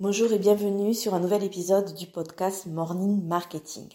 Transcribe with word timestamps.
Bonjour 0.00 0.32
et 0.32 0.38
bienvenue 0.38 0.94
sur 0.94 1.12
un 1.12 1.20
nouvel 1.20 1.44
épisode 1.44 1.92
du 1.92 2.06
podcast 2.06 2.64
Morning 2.64 3.22
Marketing. 3.22 3.86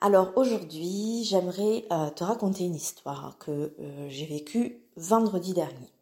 Alors 0.00 0.32
aujourd'hui, 0.34 1.22
j'aimerais 1.22 1.84
euh, 1.92 2.10
te 2.10 2.24
raconter 2.24 2.64
une 2.64 2.74
histoire 2.74 3.36
que 3.38 3.52
euh, 3.52 4.08
j'ai 4.08 4.26
vécue 4.26 4.82
vendredi 4.96 5.54
dernier. 5.54 5.92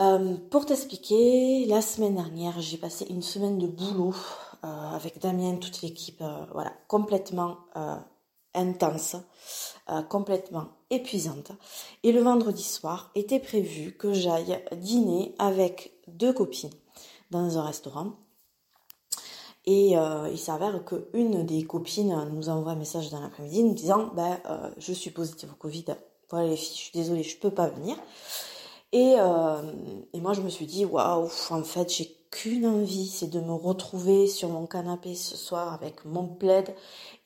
Euh, 0.00 0.34
pour 0.50 0.66
t'expliquer, 0.66 1.64
la 1.66 1.80
semaine 1.80 2.16
dernière, 2.16 2.60
j'ai 2.60 2.76
passé 2.76 3.06
une 3.08 3.22
semaine 3.22 3.56
de 3.56 3.68
boulot 3.68 4.16
avec 4.62 5.20
Damien, 5.20 5.54
toute 5.54 5.82
l'équipe, 5.82 6.20
voilà, 6.52 6.72
complètement 6.88 7.58
intense, 8.52 9.14
complètement 10.08 10.70
épuisante. 10.90 11.52
Et 12.02 12.10
le 12.10 12.20
vendredi 12.20 12.64
soir 12.64 13.12
était 13.14 13.38
prévu 13.38 13.92
que 13.92 14.12
j'aille 14.12 14.60
dîner 14.72 15.36
avec 15.38 15.92
deux 16.08 16.32
copines 16.32 16.72
dans 17.30 17.58
un 17.58 17.62
restaurant. 17.62 18.12
Et 19.70 19.98
euh, 19.98 20.30
il 20.30 20.38
s'avère 20.38 20.82
qu'une 20.82 21.44
des 21.44 21.62
copines 21.64 22.30
nous 22.32 22.48
envoie 22.48 22.72
un 22.72 22.76
message 22.76 23.10
dans 23.10 23.20
l'après-midi 23.20 23.64
nous 23.64 23.74
disant 23.74 24.10
ben, 24.14 24.40
euh, 24.46 24.70
Je 24.78 24.94
suis 24.94 25.10
positive 25.10 25.50
au 25.52 25.56
Covid, 25.56 25.84
voilà 26.30 26.48
les 26.48 26.56
filles, 26.56 26.74
je 26.74 26.82
suis 26.84 26.92
désolée, 26.94 27.22
je 27.22 27.36
peux 27.36 27.50
pas 27.50 27.68
venir. 27.68 27.96
Et, 28.92 29.16
euh, 29.18 29.60
et 30.14 30.20
moi, 30.22 30.32
je 30.32 30.40
me 30.40 30.48
suis 30.48 30.64
dit 30.64 30.86
Waouh, 30.86 31.28
en 31.50 31.62
fait, 31.64 31.92
j'ai 31.92 32.16
qu'une 32.30 32.66
envie, 32.66 33.08
c'est 33.08 33.26
de 33.26 33.40
me 33.40 33.52
retrouver 33.52 34.26
sur 34.26 34.48
mon 34.48 34.66
canapé 34.66 35.14
ce 35.14 35.36
soir 35.36 35.74
avec 35.74 36.02
mon 36.06 36.26
plaid 36.26 36.74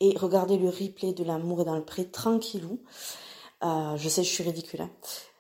et 0.01 0.17
regarder 0.19 0.59
le 0.59 0.69
replay 0.69 1.13
de 1.13 1.23
l'amour 1.23 1.61
et 1.61 1.65
dans 1.65 1.77
le 1.77 1.85
pré 1.85 2.07
tranquillou. 2.07 2.81
je 3.63 4.09
sais, 4.09 4.25
je 4.25 4.29
suis 4.29 4.43
ridicule, 4.43 4.81
hein. 4.81 4.91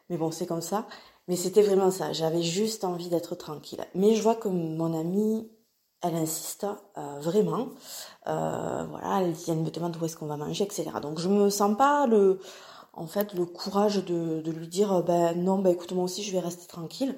mais 0.08 0.16
bon, 0.16 0.30
c'est 0.30 0.46
comme 0.46 0.62
ça. 0.62 0.86
Mais 1.28 1.36
c'était 1.36 1.62
vraiment 1.62 1.90
ça. 1.90 2.12
J'avais 2.12 2.42
juste 2.42 2.84
envie 2.84 3.08
d'être 3.08 3.34
tranquille. 3.36 3.84
Mais 3.94 4.14
je 4.14 4.22
vois 4.22 4.34
que 4.34 4.48
mon 4.48 4.98
amie, 4.98 5.48
elle 6.02 6.16
insiste 6.16 6.66
euh, 6.98 7.20
vraiment. 7.20 7.68
Euh, 8.26 8.84
voilà, 8.90 9.22
elle, 9.22 9.58
me 9.58 9.70
demande 9.70 9.96
où 10.00 10.04
est-ce 10.04 10.16
qu'on 10.16 10.26
va 10.26 10.36
manger, 10.36 10.64
etc. 10.64 10.90
Donc 11.00 11.18
je 11.20 11.28
me 11.28 11.48
sens 11.50 11.76
pas 11.76 12.06
le, 12.06 12.40
en 12.92 13.06
fait, 13.06 13.34
le 13.34 13.46
courage 13.46 14.04
de, 14.04 14.42
lui 14.50 14.68
dire, 14.68 15.02
ben 15.04 15.34
non, 15.34 15.58
ben 15.58 15.70
écoute 15.70 15.92
moi 15.92 16.04
aussi, 16.04 16.22
je 16.22 16.32
vais 16.32 16.40
rester 16.40 16.66
tranquille, 16.66 17.16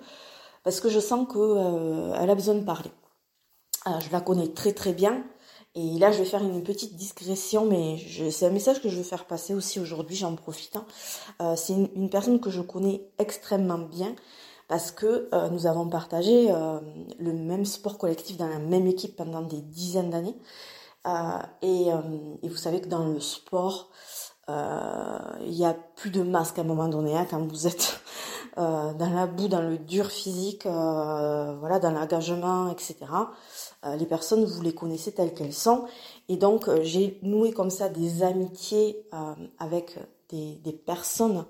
parce 0.64 0.80
que 0.80 0.88
je 0.88 1.00
sens 1.00 1.26
que 1.28 1.38
euh, 1.38 2.14
elle 2.20 2.30
a 2.30 2.34
besoin 2.34 2.54
de 2.54 2.64
parler. 2.64 2.90
je 3.86 4.10
la 4.12 4.20
connais 4.20 4.48
très 4.48 4.72
très 4.72 4.92
bien. 4.92 5.24
Et 5.76 5.98
là, 5.98 6.12
je 6.12 6.18
vais 6.18 6.24
faire 6.24 6.42
une 6.42 6.62
petite 6.62 6.94
digression, 6.94 7.66
mais 7.66 7.98
c'est 8.30 8.46
un 8.46 8.50
message 8.50 8.80
que 8.80 8.88
je 8.88 8.96
veux 8.96 9.02
faire 9.02 9.24
passer 9.24 9.54
aussi 9.54 9.80
aujourd'hui, 9.80 10.14
j'en 10.14 10.36
profite. 10.36 10.76
Hein. 10.76 10.86
Euh, 11.42 11.56
c'est 11.56 11.72
une, 11.72 12.08
personne 12.10 12.38
que 12.38 12.50
je 12.50 12.60
connais 12.60 13.02
extrêmement 13.18 13.78
bien 13.78 14.14
parce 14.68 14.92
que 14.92 15.28
euh, 15.34 15.48
nous 15.50 15.66
avons 15.66 15.88
partagé 15.88 16.46
euh, 16.50 16.78
le 17.18 17.32
même 17.32 17.64
sport 17.64 17.98
collectif 17.98 18.36
dans 18.36 18.46
la 18.46 18.60
même 18.60 18.86
équipe 18.86 19.16
pendant 19.16 19.42
des 19.42 19.60
dizaines 19.60 20.10
d'années. 20.10 20.36
Et, 21.60 21.88
et, 22.42 22.48
vous 22.48 22.56
savez 22.56 22.80
que 22.80 22.88
dans 22.88 23.04
le 23.04 23.20
sport, 23.20 23.90
il 24.48 25.52
y 25.52 25.66
a 25.66 25.74
plus 25.74 26.08
de 26.08 26.22
masque 26.22 26.58
à 26.58 26.62
un 26.62 26.64
moment 26.64 26.88
donné 26.88 27.14
hein, 27.14 27.26
quand 27.28 27.46
vous 27.46 27.66
êtes 27.66 28.00
dans 28.56 29.12
la 29.14 29.26
boue, 29.26 29.48
dans 29.48 29.62
le 29.62 29.78
dur 29.78 30.06
physique, 30.06 30.64
voilà, 30.64 31.78
dans 31.80 31.90
l'engagement, 31.90 32.70
etc. 32.70 32.96
Euh, 33.84 33.96
les 33.96 34.06
personnes, 34.06 34.44
vous 34.44 34.62
les 34.62 34.74
connaissez 34.74 35.12
telles 35.12 35.34
qu'elles 35.34 35.52
sont. 35.52 35.84
Et 36.28 36.36
donc, 36.36 36.68
euh, 36.68 36.82
j'ai 36.82 37.18
noué 37.22 37.52
comme 37.52 37.70
ça 37.70 37.88
des 37.88 38.22
amitiés 38.22 39.06
euh, 39.12 39.34
avec 39.58 39.98
des, 40.30 40.56
des, 40.56 40.72
personnes 40.72 41.44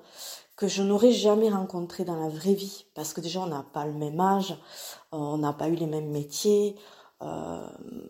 que 0.57 0.67
je 0.67 0.83
n'aurais 0.83 1.13
jamais 1.13 1.49
rencontrées 1.49 2.05
dans 2.05 2.19
la 2.19 2.29
vraie 2.29 2.55
vie. 2.55 2.87
Parce 2.95 3.13
que 3.13 3.21
déjà, 3.21 3.41
on 3.41 3.47
n'a 3.47 3.65
pas 3.73 3.87
le 3.87 3.93
même 3.93 4.21
âge, 4.21 4.57
on 5.13 5.39
n'a 5.39 5.53
pas 5.53 5.69
eu 5.69 5.75
les 5.75 5.87
mêmes 5.87 6.11
métiers, 6.11 6.77
euh, 7.23 7.69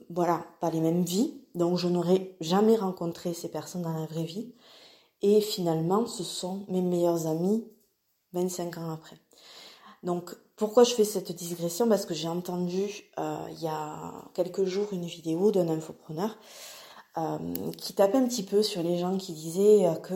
voilà, 0.08 0.44
pas 0.60 0.70
les 0.70 0.80
mêmes 0.80 1.04
vies. 1.04 1.40
Donc, 1.54 1.76
je 1.78 1.88
n'aurais 1.88 2.34
jamais 2.40 2.76
rencontré 2.76 3.34
ces 3.34 3.50
personnes 3.50 3.82
dans 3.82 3.92
la 3.92 4.06
vraie 4.06 4.24
vie. 4.24 4.54
Et 5.22 5.40
finalement, 5.40 6.06
ce 6.06 6.22
sont 6.22 6.64
mes 6.68 6.82
meilleurs 6.82 7.26
amis 7.26 7.66
25 8.34 8.78
ans 8.78 8.92
après. 8.92 9.16
Donc, 10.02 10.36
pourquoi 10.56 10.84
je 10.84 10.94
fais 10.94 11.04
cette 11.04 11.32
digression? 11.32 11.88
Parce 11.88 12.06
que 12.06 12.14
j'ai 12.14 12.28
entendu 12.28 13.10
euh, 13.18 13.36
il 13.50 13.62
y 13.62 13.66
a 13.66 14.12
quelques 14.34 14.64
jours 14.64 14.88
une 14.92 15.06
vidéo 15.06 15.50
d'un 15.50 15.68
infopreneur 15.68 16.36
euh, 17.18 17.38
qui 17.78 17.94
tapait 17.94 18.18
un 18.18 18.26
petit 18.26 18.44
peu 18.44 18.62
sur 18.62 18.82
les 18.82 18.98
gens 18.98 19.16
qui 19.16 19.32
disaient 19.32 19.86
que 20.02 20.14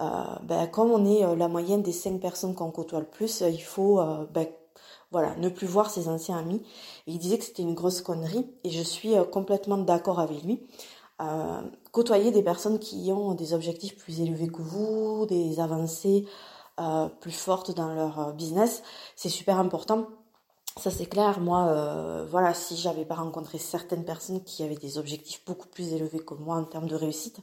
euh, 0.00 0.22
ben, 0.44 0.66
comme 0.68 0.92
on 0.92 1.04
est 1.04 1.36
la 1.36 1.48
moyenne 1.48 1.82
des 1.82 1.92
cinq 1.92 2.20
personnes 2.20 2.54
qu'on 2.54 2.70
côtoie 2.70 3.00
le 3.00 3.06
plus, 3.06 3.42
il 3.42 3.62
faut 3.62 4.00
ben, 4.32 4.46
voilà, 5.10 5.34
ne 5.36 5.48
plus 5.48 5.66
voir 5.66 5.90
ses 5.90 6.08
anciens 6.08 6.38
amis. 6.38 6.62
Il 7.06 7.18
disait 7.18 7.36
que 7.36 7.44
c'était 7.44 7.62
une 7.62 7.74
grosse 7.74 8.00
connerie 8.00 8.46
et 8.62 8.70
je 8.70 8.82
suis 8.82 9.14
complètement 9.32 9.78
d'accord 9.78 10.20
avec 10.20 10.42
lui. 10.44 10.66
côtoyer 11.90 12.30
des 12.30 12.44
personnes 12.44 12.78
qui 12.78 13.10
ont 13.12 13.34
des 13.34 13.54
objectifs 13.54 13.96
plus 13.96 14.20
élevés 14.20 14.48
que 14.48 14.62
vous, 14.62 15.26
des 15.26 15.58
avancées 15.58 16.26
euh, 16.80 17.08
plus 17.20 17.32
fortes 17.32 17.74
dans 17.74 17.92
leur 17.94 18.18
euh, 18.20 18.32
business, 18.32 18.82
c'est 19.16 19.28
super 19.28 19.58
important. 19.58 20.06
Ça 20.76 20.92
c'est 20.92 21.06
clair. 21.06 21.40
Moi, 21.40 21.66
euh, 21.66 22.26
voilà, 22.30 22.54
si 22.54 22.76
j'avais 22.76 23.04
pas 23.04 23.16
rencontré 23.16 23.58
certaines 23.58 24.04
personnes 24.04 24.44
qui 24.44 24.62
avaient 24.62 24.76
des 24.76 24.96
objectifs 24.96 25.42
beaucoup 25.44 25.66
plus 25.66 25.92
élevés 25.92 26.20
que 26.20 26.34
moi 26.34 26.56
en 26.56 26.64
termes 26.64 26.86
de 26.86 26.94
réussite, 26.94 27.40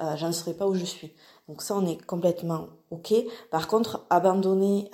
euh, 0.00 0.14
j'en 0.16 0.30
serais 0.32 0.52
pas 0.52 0.66
où 0.66 0.74
je 0.74 0.84
suis. 0.84 1.14
Donc 1.48 1.62
ça, 1.62 1.74
on 1.74 1.86
est 1.86 2.04
complètement 2.04 2.66
ok. 2.90 3.14
Par 3.50 3.68
contre, 3.68 4.04
abandonner 4.10 4.90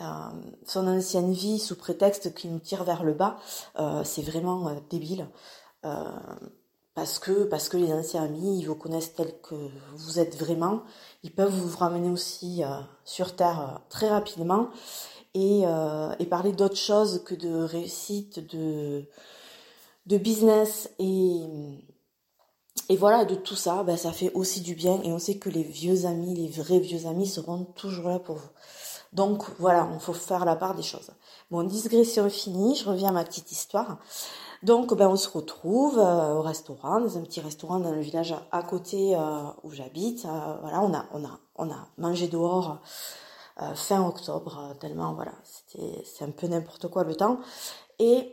son 0.67 0.87
ancienne 0.87 1.33
vie 1.33 1.59
sous 1.59 1.77
prétexte 1.77 2.35
qui 2.35 2.49
nous 2.49 2.59
tire 2.59 2.85
vers 2.85 3.05
le 3.05 3.15
bas, 3.15 3.39
c'est 4.05 4.21
vraiment 4.21 4.71
débile 4.91 5.27
parce 6.95 7.19
que 7.19 7.45
parce 7.45 7.69
que 7.69 7.77
les 7.77 7.93
anciens 7.93 8.25
amis 8.25 8.59
ils 8.61 8.67
vous 8.67 8.75
connaissent 8.75 9.15
tel 9.15 9.35
que 9.43 9.55
vous 9.95 10.19
êtes 10.19 10.37
vraiment. 10.37 10.83
Ils 11.23 11.33
peuvent 11.35 11.53
vous 11.53 11.77
ramener 11.77 12.11
aussi 12.11 12.63
euh, 12.65 12.69
sur 13.05 13.35
terre 13.37 13.61
euh, 13.61 13.79
très 13.89 14.09
rapidement. 14.09 14.69
Et, 15.35 15.63
euh, 15.67 16.15
parler 16.31 16.53
d'autre 16.53 16.77
chose 16.77 17.23
que 17.25 17.35
de 17.35 17.63
réussite 17.63 18.41
de 18.55 19.05
de 20.07 20.19
business 20.19 20.91
et 20.99 21.43
et 22.89 22.97
voilà 22.97 23.25
de 23.25 23.35
tout 23.35 23.55
ça 23.55 23.83
ben, 23.85 23.97
ça 23.97 24.13
fait 24.13 24.33
aussi 24.35 24.61
du 24.61 24.75
bien. 24.75 25.01
Et 25.03 25.13
on 25.13 25.19
sait 25.19 25.39
que 25.39 25.49
les 25.51 25.63
vieux 25.63 26.07
amis 26.07 26.35
les 26.35 26.49
vrais 26.49 26.81
vieux 26.81 27.07
amis 27.07 27.27
seront 27.27 27.65
toujours 27.65 28.09
là 28.09 28.19
pour 28.19 28.37
vous 28.37 28.51
donc 29.13 29.45
voilà 29.59 29.89
il 29.93 30.01
faut 30.01 30.13
faire 30.13 30.45
la 30.45 30.57
part 30.57 30.75
des 30.75 30.83
choses 30.83 31.11
bon 31.51 31.63
digression 31.65 32.29
finie 32.31 32.77
je 32.77 32.89
reviens 32.89 33.11
à 33.11 33.13
ma 33.13 33.25
petite 33.25 33.53
histoire 33.53 33.99
donc, 34.63 34.95
ben, 34.95 35.09
on 35.09 35.17
se 35.17 35.29
retrouve 35.29 35.99
euh, 35.99 36.35
au 36.35 36.43
restaurant, 36.43 37.01
dans 37.01 37.19
un 37.19 37.23
petit 37.23 37.41
restaurant 37.41 37.81
dans 37.81 37.91
le 37.91 38.01
village 38.01 38.35
à 38.53 38.63
côté 38.63 39.17
euh, 39.17 39.43
où 39.65 39.73
j'habite. 39.73 40.25
Euh, 40.25 40.57
voilà, 40.61 40.81
on 40.83 40.95
a, 40.95 41.05
on 41.13 41.25
a, 41.25 41.41
on 41.57 41.71
a 41.71 41.89
mangé 41.99 42.29
dehors 42.29 42.79
fin 43.75 44.05
octobre, 44.05 44.75
tellement 44.81 45.13
voilà, 45.13 45.33
c'était, 45.45 46.03
c'est 46.05 46.25
un 46.25 46.31
peu 46.31 46.47
n'importe 46.47 46.89
quoi 46.89 47.05
le 47.05 47.15
temps. 47.15 47.39
Et 47.99 48.33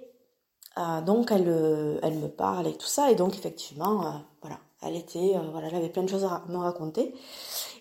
donc, 1.06 1.31
elle, 1.31 2.00
elle 2.01 2.16
me 2.16 2.29
parle 2.29 2.67
et 2.67 2.78
tout 2.78 2.88
ça. 2.88 3.11
Et 3.11 3.16
donc, 3.16 3.35
effectivement, 3.35 4.23
voilà, 4.41 4.57
elle 4.81 4.95
était, 4.95 5.35
voilà, 5.51 5.67
elle 5.67 5.75
avait 5.75 5.90
plein 5.90 6.03
de 6.03 6.09
choses 6.09 6.23
à 6.25 6.44
me 6.47 6.57
raconter. 6.57 7.13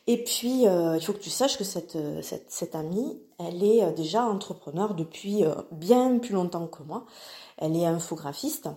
Et 0.07 0.25
puis, 0.25 0.63
il 0.63 1.01
faut 1.03 1.13
que 1.13 1.19
tu 1.19 1.31
saches 1.31 1.59
que 1.59 1.65
cette, 1.65 1.99
cette 2.49 2.75
amie, 2.75 3.21
elle 3.39 3.63
est 3.63 3.93
déjà 3.93 4.25
entrepreneur 4.25 4.95
depuis 4.95 5.45
bien 5.71 6.19
plus 6.19 6.35
longtemps 6.35 6.67
que 6.67 6.83
moi. 6.83 7.05
Elle 7.59 7.77
est 7.77 7.87
infographiste. 7.87 8.69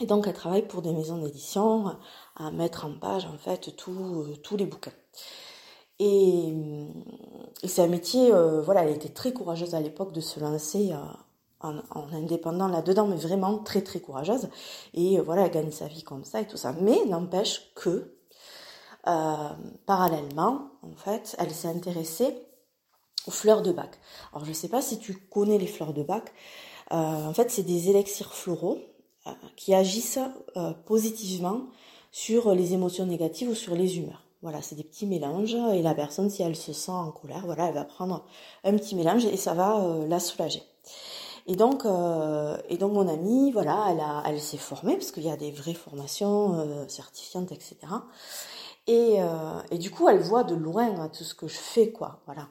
Et 0.00 0.06
donc, 0.06 0.26
elle 0.26 0.34
travaille 0.34 0.66
pour 0.66 0.82
des 0.82 0.92
maisons 0.92 1.18
d'édition 1.18 1.96
à 2.36 2.50
mettre 2.50 2.86
en 2.86 2.98
page, 2.98 3.24
en 3.24 3.38
fait, 3.38 3.74
tous 3.76 4.56
les 4.56 4.66
bouquins. 4.66 4.92
Et, 5.98 6.52
c'est 7.64 7.82
un 7.82 7.86
métier, 7.86 8.32
euh, 8.32 8.60
voilà, 8.60 8.84
elle 8.84 8.96
était 8.96 9.10
très 9.10 9.32
courageuse 9.32 9.74
à 9.74 9.80
l'époque 9.80 10.12
de 10.12 10.20
se 10.20 10.40
lancer 10.40 10.92
euh, 11.64 11.80
en, 11.90 12.12
indépendant 12.12 12.68
là-dedans, 12.68 13.06
mais 13.06 13.16
vraiment 13.16 13.58
très, 13.58 13.82
très 13.82 14.00
courageuse. 14.00 14.48
Et 14.94 15.18
euh, 15.18 15.22
voilà, 15.22 15.46
elle 15.46 15.52
gagne 15.52 15.70
sa 15.70 15.86
vie 15.86 16.02
comme 16.02 16.24
ça 16.24 16.40
et 16.40 16.46
tout 16.46 16.56
ça. 16.56 16.74
Mais 16.80 17.04
n'empêche 17.06 17.72
que, 17.74 18.14
parallèlement, 19.86 20.70
en 20.82 20.94
fait, 20.96 21.34
elle 21.38 21.50
s'est 21.50 21.68
intéressée 21.68 22.36
aux 23.26 23.30
fleurs 23.30 23.62
de 23.62 23.72
bac. 23.72 23.98
Alors, 24.32 24.44
je 24.44 24.50
ne 24.50 24.54
sais 24.54 24.68
pas 24.68 24.82
si 24.82 24.98
tu 24.98 25.14
connais 25.14 25.58
les 25.58 25.66
fleurs 25.66 25.92
de 25.92 26.02
bac. 26.02 26.32
Euh, 26.92 27.26
en 27.26 27.32
fait, 27.32 27.50
c'est 27.50 27.62
des 27.62 27.90
élixirs 27.90 28.34
floraux 28.34 28.78
euh, 29.26 29.30
qui 29.56 29.74
agissent 29.74 30.18
euh, 30.56 30.72
positivement 30.86 31.62
sur 32.10 32.54
les 32.54 32.74
émotions 32.74 33.06
négatives 33.06 33.48
ou 33.48 33.54
sur 33.54 33.74
les 33.74 33.98
humeurs. 33.98 34.22
Voilà, 34.42 34.60
c'est 34.60 34.74
des 34.74 34.82
petits 34.82 35.06
mélanges 35.06 35.54
et 35.54 35.82
la 35.82 35.94
personne, 35.94 36.28
si 36.28 36.42
elle 36.42 36.56
se 36.56 36.72
sent 36.72 36.90
en 36.90 37.12
colère, 37.12 37.42
voilà, 37.46 37.68
elle 37.68 37.74
va 37.74 37.84
prendre 37.84 38.24
un 38.64 38.76
petit 38.76 38.96
mélange 38.96 39.24
et 39.24 39.36
ça 39.36 39.54
va 39.54 39.80
la 40.08 40.18
soulager. 40.18 40.62
Et 41.46 41.56
donc, 41.56 41.84
et 42.68 42.76
donc 42.76 42.92
mon 42.92 43.08
amie, 43.08 43.50
voilà, 43.52 43.86
elle 43.90 44.32
elle 44.32 44.40
s'est 44.40 44.56
formée 44.56 44.94
parce 44.96 45.10
qu'il 45.10 45.24
y 45.24 45.30
a 45.30 45.36
des 45.36 45.50
vraies 45.50 45.74
formations 45.74 46.86
certifiantes, 46.88 47.52
etc. 47.52 47.76
Et, 48.86 49.18
et 49.70 49.78
du 49.78 49.90
coup, 49.90 50.08
elle 50.08 50.20
voit 50.20 50.44
de 50.44 50.54
loin 50.54 51.08
tout 51.08 51.24
ce 51.24 51.34
que 51.34 51.48
je 51.48 51.58
fais, 51.58 51.90
quoi. 51.90 52.20
Voilà. 52.26 52.48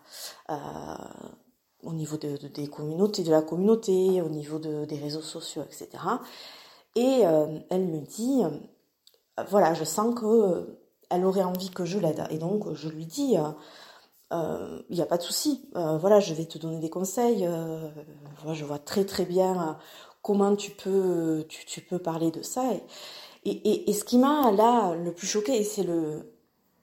au 1.84 1.94
niveau 1.94 2.18
de, 2.18 2.36
des 2.48 2.68
communautés, 2.68 3.24
de 3.24 3.32
la 3.32 3.42
communauté, 3.42 4.22
au 4.22 4.30
niveau 4.30 4.60
des 4.60 4.98
réseaux 4.98 5.22
sociaux, 5.22 5.64
etc. 5.64 5.88
Et 6.96 7.22
elle 7.70 7.86
me 7.86 8.02
dit, 8.02 8.44
voilà, 9.50 9.74
je 9.74 9.84
sens 9.86 10.14
que 10.20 10.78
elle 11.10 11.26
aurait 11.26 11.44
envie 11.44 11.70
que 11.70 11.86
je 11.86 12.00
l'aide. 12.00 12.26
Et 12.30 12.38
donc, 12.38 12.74
je 12.74 12.90
lui 12.90 13.06
dis, 13.06 13.36
il 14.32 14.96
n'y 14.96 15.02
a 15.02 15.06
pas 15.06 15.18
de 15.18 15.24
souci. 15.24 15.70
voilà, 15.74 16.20
je 16.20 16.34
vais 16.34 16.46
te 16.46 16.58
donner 16.58 16.80
des 16.80 16.90
conseils. 16.90 17.48
je 18.52 18.66
vois 18.66 18.80
très 18.80 19.06
très 19.06 19.26
bien 19.26 19.78
comment 20.22 20.56
tu 20.56 20.72
peux, 20.72 21.46
tu, 21.48 21.82
peux 21.82 22.00
parler 22.00 22.32
de 22.32 22.42
ça. 22.42 22.64
Et, 23.46 23.94
ce 23.94 24.04
qui 24.04 24.18
m'a 24.18 24.52
là 24.52 24.96
le 24.96 25.14
plus 25.14 25.28
choqué, 25.28 25.64
c'est 25.64 25.84
le, 25.84 26.32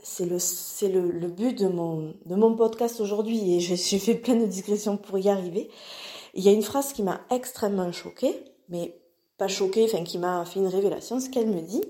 c'est 0.02 0.26
le, 0.26 0.38
c'est 0.38 0.88
le, 0.88 1.10
le, 1.10 1.28
but 1.28 1.58
de 1.58 1.68
mon, 1.68 2.14
de 2.26 2.34
mon 2.34 2.54
podcast 2.54 3.00
aujourd'hui, 3.00 3.54
et 3.54 3.60
j'ai 3.60 3.98
fait 3.98 4.14
plein 4.14 4.36
de 4.36 4.46
digressions 4.46 4.96
pour 4.96 5.18
y 5.18 5.28
arriver. 5.28 5.70
Il 6.34 6.42
y 6.42 6.48
a 6.48 6.52
une 6.52 6.62
phrase 6.62 6.92
qui 6.92 7.02
m'a 7.02 7.20
extrêmement 7.30 7.90
choquée, 7.92 8.44
mais 8.68 9.00
pas 9.38 9.48
choquée, 9.48 9.84
enfin 9.84 10.04
qui 10.04 10.18
m'a 10.18 10.44
fait 10.44 10.60
une 10.60 10.66
révélation, 10.66 11.20
ce 11.20 11.30
qu'elle 11.30 11.48
me 11.48 11.62
dit. 11.62 11.82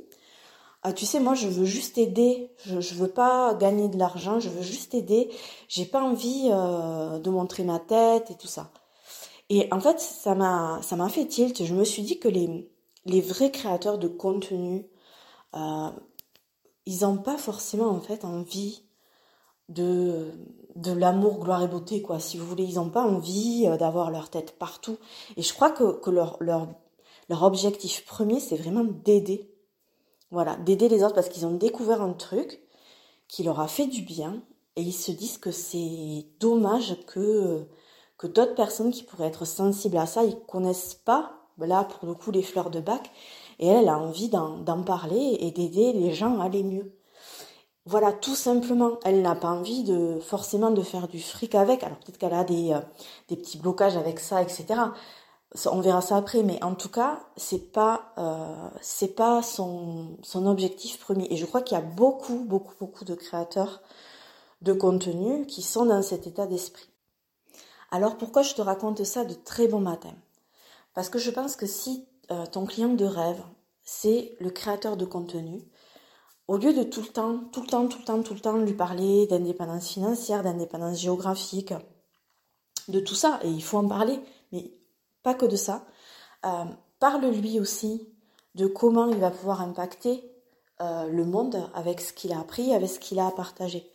Ah, 0.82 0.92
tu 0.92 1.06
sais, 1.06 1.20
moi, 1.20 1.34
je 1.34 1.48
veux 1.48 1.64
juste 1.64 1.98
aider. 1.98 2.50
Je, 2.64 2.80
je 2.80 2.94
veux 2.94 3.08
pas 3.08 3.54
gagner 3.54 3.88
de 3.88 3.98
l'argent. 3.98 4.40
Je 4.40 4.48
veux 4.48 4.62
juste 4.62 4.94
aider. 4.94 5.30
J'ai 5.68 5.84
pas 5.86 6.02
envie 6.02 6.48
euh, 6.52 7.18
de 7.18 7.30
montrer 7.30 7.64
ma 7.64 7.78
tête 7.80 8.30
et 8.30 8.36
tout 8.36 8.46
ça. 8.46 8.70
Et 9.50 9.68
en 9.72 9.80
fait, 9.80 9.98
ça 10.00 10.34
m'a, 10.34 10.80
ça 10.82 10.96
m'a 10.96 11.08
fait 11.08 11.26
tilt. 11.26 11.64
Je 11.64 11.74
me 11.74 11.84
suis 11.84 12.02
dit 12.02 12.18
que 12.18 12.28
les, 12.28 12.70
les 13.06 13.20
vrais 13.20 13.50
créateurs 13.50 13.98
de 13.98 14.08
contenu, 14.08 14.86
euh, 15.54 15.90
ils 16.86 17.00
n'ont 17.00 17.18
pas 17.18 17.38
forcément 17.38 17.88
en 17.88 18.00
fait 18.00 18.24
envie 18.24 18.82
de, 19.68 20.32
de 20.76 20.92
l'amour, 20.92 21.40
gloire 21.40 21.62
et 21.62 21.68
beauté, 21.68 22.02
quoi. 22.02 22.20
Si 22.20 22.38
vous 22.38 22.46
voulez, 22.46 22.64
ils 22.64 22.76
n'ont 22.76 22.90
pas 22.90 23.02
envie 23.04 23.66
euh, 23.66 23.76
d'avoir 23.76 24.10
leur 24.10 24.30
tête 24.30 24.58
partout. 24.58 24.96
Et 25.36 25.42
je 25.42 25.52
crois 25.52 25.70
que, 25.70 25.98
que 26.00 26.10
leur, 26.10 26.36
leur, 26.40 26.68
leur 27.28 27.42
objectif 27.42 28.04
premier, 28.06 28.40
c'est 28.40 28.56
vraiment 28.56 28.84
d'aider. 28.84 29.50
Voilà, 30.30 30.56
d'aider 30.56 30.88
les 30.88 31.02
autres 31.02 31.14
parce 31.14 31.28
qu'ils 31.28 31.46
ont 31.46 31.56
découvert 31.56 32.02
un 32.02 32.12
truc 32.12 32.60
qui 33.28 33.42
leur 33.42 33.60
a 33.60 33.68
fait 33.68 33.86
du 33.86 34.02
bien 34.02 34.42
et 34.76 34.82
ils 34.82 34.92
se 34.92 35.10
disent 35.10 35.38
que 35.38 35.50
c'est 35.50 36.26
dommage 36.40 36.96
que 37.06 37.66
que 38.18 38.26
d'autres 38.26 38.54
personnes 38.54 38.90
qui 38.90 39.04
pourraient 39.04 39.28
être 39.28 39.46
sensibles 39.46 39.96
à 39.96 40.06
ça, 40.06 40.24
ils 40.24 40.38
connaissent 40.40 40.94
pas, 40.94 41.32
là 41.58 41.84
pour 41.84 42.06
le 42.06 42.14
coup, 42.14 42.30
les 42.32 42.42
fleurs 42.42 42.70
de 42.70 42.80
bac, 42.80 43.10
et 43.60 43.68
elle, 43.68 43.88
a 43.88 43.98
envie 43.98 44.28
d'en 44.28 44.82
parler 44.84 45.38
et 45.40 45.50
d'aider 45.52 45.92
les 45.92 46.12
gens 46.12 46.40
à 46.40 46.46
aller 46.46 46.62
mieux. 46.64 46.92
Voilà, 47.86 48.12
tout 48.12 48.34
simplement, 48.34 48.98
elle 49.04 49.22
n'a 49.22 49.34
pas 49.34 49.48
envie 49.48 49.82
de 49.82 50.18
forcément 50.20 50.70
de 50.70 50.82
faire 50.82 51.08
du 51.08 51.20
fric 51.20 51.54
avec. 51.54 51.82
Alors 51.82 51.98
peut-être 51.98 52.18
qu'elle 52.18 52.34
a 52.34 52.44
des, 52.44 52.72
euh, 52.72 52.80
des 53.28 53.36
petits 53.36 53.58
blocages 53.58 53.96
avec 53.96 54.20
ça, 54.20 54.42
etc. 54.42 54.66
On 55.66 55.80
verra 55.80 56.02
ça 56.02 56.16
après, 56.16 56.42
mais 56.42 56.62
en 56.62 56.74
tout 56.74 56.90
cas, 56.90 57.20
c'est 57.36 57.72
pas 57.72 58.12
euh, 58.18 59.06
pas 59.16 59.42
son 59.42 60.18
son 60.22 60.46
objectif 60.46 60.98
premier. 60.98 61.26
Et 61.32 61.36
je 61.36 61.46
crois 61.46 61.62
qu'il 61.62 61.76
y 61.76 61.80
a 61.80 61.84
beaucoup 61.84 62.44
beaucoup 62.44 62.74
beaucoup 62.78 63.04
de 63.04 63.14
créateurs 63.14 63.80
de 64.60 64.72
contenu 64.72 65.46
qui 65.46 65.62
sont 65.62 65.86
dans 65.86 66.02
cet 66.02 66.26
état 66.26 66.46
d'esprit. 66.46 66.88
Alors 67.90 68.18
pourquoi 68.18 68.42
je 68.42 68.54
te 68.54 68.60
raconte 68.60 69.02
ça 69.04 69.24
de 69.24 69.34
très 69.34 69.68
bon 69.68 69.80
matin? 69.80 70.14
Parce 70.94 71.08
que 71.08 71.18
je 71.18 71.30
pense 71.30 71.56
que 71.56 71.66
si 71.66 72.06
euh, 72.30 72.44
ton 72.46 72.66
client 72.66 72.92
de 72.94 73.06
rêve, 73.06 73.42
c'est 73.84 74.36
le 74.40 74.50
créateur 74.50 74.98
de 74.98 75.06
contenu, 75.06 75.62
au 76.46 76.56
lieu 76.58 76.74
de 76.74 76.82
tout 76.82 77.00
le 77.00 77.08
temps, 77.08 77.40
tout 77.52 77.62
le 77.62 77.66
temps, 77.66 77.86
tout 77.86 77.98
le 77.98 78.04
temps, 78.04 78.22
tout 78.22 78.34
le 78.34 78.40
temps 78.40 78.56
lui 78.56 78.74
parler 78.74 79.26
d'indépendance 79.26 79.88
financière, 79.88 80.42
d'indépendance 80.42 80.98
géographique, 80.98 81.72
de 82.88 83.00
tout 83.00 83.14
ça, 83.14 83.38
et 83.42 83.48
il 83.48 83.62
faut 83.62 83.78
en 83.78 83.88
parler, 83.88 84.20
mais 84.52 84.72
que 85.34 85.46
de 85.46 85.56
ça, 85.56 85.86
euh, 86.44 86.64
parle-lui 87.00 87.60
aussi 87.60 88.08
de 88.54 88.66
comment 88.66 89.08
il 89.08 89.18
va 89.18 89.30
pouvoir 89.30 89.60
impacter 89.60 90.24
euh, 90.80 91.08
le 91.08 91.24
monde 91.24 91.70
avec 91.74 92.00
ce 92.00 92.12
qu'il 92.12 92.32
a 92.32 92.40
appris, 92.40 92.72
avec 92.72 92.88
ce 92.88 92.98
qu'il 92.98 93.18
a 93.18 93.26
à 93.26 93.30
partager 93.30 93.90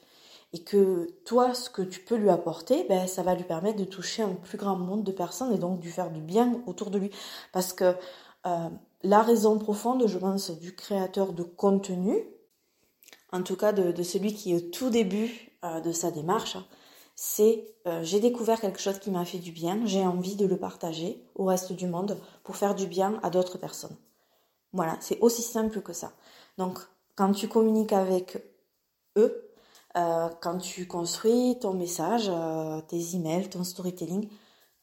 et 0.55 0.63
que 0.63 1.07
toi, 1.25 1.55
ce 1.55 1.69
que 1.69 1.81
tu 1.81 2.01
peux 2.01 2.15
lui 2.15 2.29
apporter, 2.29 2.85
ben, 2.87 3.07
ça 3.07 3.23
va 3.23 3.33
lui 3.33 3.43
permettre 3.43 3.79
de 3.79 3.85
toucher 3.85 4.21
un 4.21 4.35
plus 4.35 4.57
grand 4.57 4.77
nombre 4.77 5.03
de 5.03 5.11
personnes 5.11 5.51
et 5.51 5.57
donc 5.57 5.79
de 5.79 5.87
faire 5.87 6.11
du 6.11 6.21
bien 6.21 6.61
autour 6.67 6.91
de 6.91 6.99
lui. 6.99 7.09
Parce 7.51 7.73
que 7.73 7.95
euh, 8.45 8.69
la 9.01 9.21
raison 9.23 9.57
profonde, 9.57 10.05
je 10.05 10.17
pense, 10.19 10.51
du 10.51 10.75
créateur 10.75 11.33
de 11.33 11.41
contenu, 11.41 12.15
en 13.31 13.41
tout 13.41 13.55
cas 13.55 13.73
de, 13.73 14.03
celui 14.03 14.35
qui 14.35 14.51
est 14.51 14.55
au 14.55 14.69
tout 14.69 14.91
début 14.91 15.57
de 15.83 15.91
sa 15.91 16.11
démarche, 16.11 16.57
c'est 17.15 17.65
euh, 17.87 18.03
j'ai 18.03 18.19
découvert 18.19 18.59
quelque 18.59 18.79
chose 18.79 18.99
qui 18.99 19.11
m'a 19.11 19.25
fait 19.25 19.39
du 19.39 19.51
bien, 19.51 19.85
j'ai 19.85 20.05
envie 20.05 20.35
de 20.35 20.45
le 20.45 20.57
partager 20.57 21.23
au 21.35 21.45
reste 21.45 21.73
du 21.73 21.87
monde 21.87 22.17
pour 22.43 22.55
faire 22.55 22.75
du 22.75 22.87
bien 22.87 23.19
à 23.23 23.29
d'autres 23.29 23.57
personnes. 23.57 23.95
Voilà, 24.73 24.97
c'est 24.99 25.19
aussi 25.19 25.43
simple 25.43 25.81
que 25.81 25.93
ça. 25.93 26.13
Donc, 26.57 26.79
quand 27.15 27.31
tu 27.31 27.47
communiques 27.47 27.93
avec 27.93 28.43
eux, 29.17 29.53
euh, 29.95 30.29
quand 30.41 30.57
tu 30.57 30.87
construis 30.87 31.57
ton 31.59 31.73
message, 31.73 32.25
euh, 32.27 32.81
tes 32.81 33.15
emails, 33.15 33.49
ton 33.49 33.63
storytelling, 33.63 34.27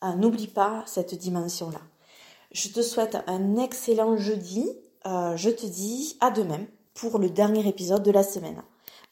euh, 0.05 0.15
n'oublie 0.15 0.47
pas 0.47 0.85
cette 0.87 1.15
dimension-là. 1.15 1.81
Je 2.53 2.69
te 2.69 2.83
souhaite 2.83 3.19
un 3.27 3.57
excellent 3.57 4.17
jeudi. 4.17 4.69
je 5.05 5.51
te 5.51 5.67
dis 5.67 6.17
à 6.21 6.31
demain 6.31 6.61
pour 6.95 7.19
le 7.19 7.31
dernier 7.31 7.67
épisode 7.67 8.03
de 8.03 8.11
la 8.11 8.23
semaine. 8.23 8.63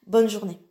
Bonne 0.06 0.28
journée. 0.28 0.67